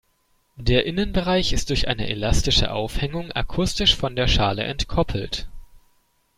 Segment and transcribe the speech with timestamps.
[0.57, 5.47] Der Innenbereich ist durch eine elastische Aufhängung akustisch von der Schale entkoppelt.